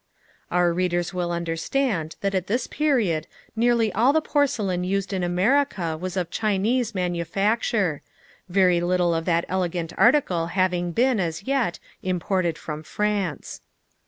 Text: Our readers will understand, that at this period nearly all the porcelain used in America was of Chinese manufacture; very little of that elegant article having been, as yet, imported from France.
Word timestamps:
Our 0.49 0.73
readers 0.73 1.13
will 1.13 1.31
understand, 1.31 2.15
that 2.21 2.33
at 2.33 2.47
this 2.47 2.65
period 2.65 3.27
nearly 3.55 3.93
all 3.93 4.13
the 4.13 4.19
porcelain 4.19 4.83
used 4.83 5.13
in 5.13 5.21
America 5.23 5.95
was 5.95 6.17
of 6.17 6.31
Chinese 6.31 6.95
manufacture; 6.95 8.01
very 8.49 8.81
little 8.81 9.13
of 9.13 9.25
that 9.25 9.45
elegant 9.47 9.93
article 9.99 10.47
having 10.47 10.91
been, 10.91 11.19
as 11.19 11.43
yet, 11.43 11.77
imported 12.01 12.57
from 12.57 12.81
France. 12.81 13.61